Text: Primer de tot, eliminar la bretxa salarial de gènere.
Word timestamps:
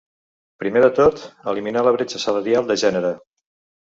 Primer 0.61 0.81
de 0.85 0.89
tot, 1.01 1.21
eliminar 1.53 1.85
la 1.89 1.93
bretxa 1.99 2.23
salarial 2.25 2.73
de 2.73 2.79
gènere. 2.87 3.17